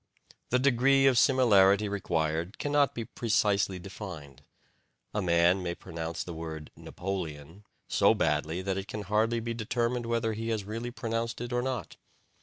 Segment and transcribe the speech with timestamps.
[0.49, 4.41] The degree of similarity required cannot be precisely defined:
[5.13, 10.07] a man may pronounce the word "Napoleon" so badly that it can hardly be determined
[10.07, 11.97] whether he has really pronounced it or not.